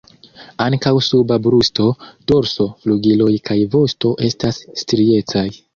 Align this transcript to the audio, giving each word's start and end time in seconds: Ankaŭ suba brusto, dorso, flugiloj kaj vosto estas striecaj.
Ankaŭ 0.63 0.93
suba 1.07 1.37
brusto, 1.49 1.85
dorso, 2.33 2.69
flugiloj 2.85 3.31
kaj 3.51 3.61
vosto 3.79 4.17
estas 4.31 4.63
striecaj. 4.85 5.51